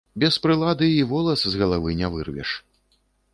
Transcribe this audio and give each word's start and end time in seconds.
Без 0.21 0.37
прылады 0.45 0.87
і 0.93 1.03
волас 1.11 1.43
з 1.49 1.53
галавы 1.65 1.95
не 2.01 2.11
вырвеш. 2.15 2.49